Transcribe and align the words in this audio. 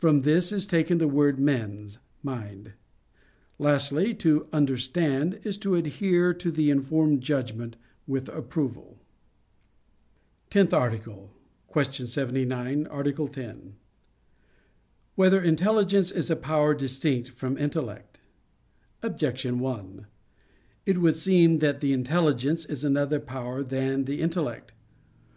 From 0.00 0.22
this 0.22 0.50
is 0.50 0.66
taken 0.66 0.98
the 0.98 1.06
word 1.06 1.38
"mens" 1.38 1.98
[mind]. 2.24 2.72
Lastly, 3.56 4.12
to 4.14 4.48
"understand" 4.52 5.38
is 5.44 5.56
to 5.58 5.76
adhere 5.76 6.34
to 6.34 6.50
the 6.50 6.74
formed 6.80 7.20
judgment 7.22 7.76
with 8.04 8.28
approval._______________________ 8.30 8.96
TENTH 10.50 10.74
ARTICLE 10.74 11.32
[I, 11.72 11.84
Q. 11.84 12.04
79, 12.08 12.88
Art. 12.88 13.32
10] 13.32 13.76
Whether 15.14 15.40
Intelligence 15.40 16.10
Is 16.10 16.30
a 16.32 16.34
Power 16.34 16.74
Distinct 16.74 17.28
from 17.28 17.56
Intellect? 17.56 18.18
Objection 19.04 19.60
1: 19.60 20.06
It 20.84 20.98
would 20.98 21.14
seem 21.14 21.58
that 21.60 21.80
the 21.80 21.92
intelligence 21.92 22.64
is 22.64 22.82
another 22.82 23.20
power 23.20 23.62
than 23.62 24.06
the 24.06 24.20
intellect. 24.20 24.72